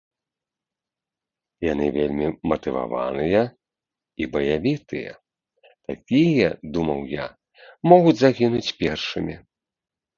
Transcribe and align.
Яны 1.71 1.85
вельмі 1.97 2.27
матываваныя 2.53 3.41
і 4.25 4.31
баявітыя, 4.39 5.11
такія, 5.87 6.49
думаў 6.75 6.99
я, 7.23 7.33
могуць 7.93 8.19
загінуць 8.27 8.69
першымі. 8.85 9.35